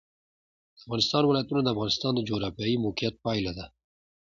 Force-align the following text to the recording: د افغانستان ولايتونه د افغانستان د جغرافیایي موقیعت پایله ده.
د 0.75 0.75
افغانستان 0.81 1.23
ولايتونه 1.25 1.61
د 1.63 1.67
افغانستان 1.75 2.11
د 2.15 2.19
جغرافیایي 2.29 2.81
موقیعت 2.85 3.15
پایله 3.25 3.51
ده. 3.57 3.65